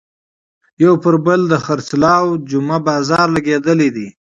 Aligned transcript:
یو 0.83 0.93
پر 1.03 1.15
بل 1.25 1.41
د 1.49 1.53
خرڅلاو 1.65 2.27
جمعه 2.49 2.77
بازار 2.87 3.27
لګېدلی 3.35 3.89
دی. 3.95 4.07